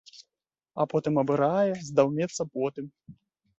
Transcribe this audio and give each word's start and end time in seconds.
А 0.81 0.87
потым 0.93 1.19
абырае, 1.23 1.73
здаўмеецца 1.91 2.43
потым. 2.59 2.85